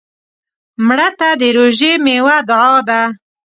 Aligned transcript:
مړه 0.87 1.09
ته 1.19 1.29
د 1.41 1.43
روژې 1.57 1.91
میوه 2.05 2.37
دعا 2.49 2.75
ده 2.87 3.01